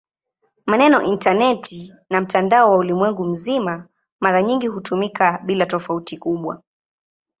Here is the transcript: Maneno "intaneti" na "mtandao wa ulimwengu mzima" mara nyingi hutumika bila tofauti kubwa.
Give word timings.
Maneno 0.65 1.01
"intaneti" 1.01 1.93
na 2.09 2.21
"mtandao 2.21 2.71
wa 2.71 2.77
ulimwengu 2.77 3.25
mzima" 3.25 3.87
mara 4.19 4.41
nyingi 4.43 4.67
hutumika 4.67 5.41
bila 5.45 5.65
tofauti 5.65 6.17
kubwa. 6.17 6.61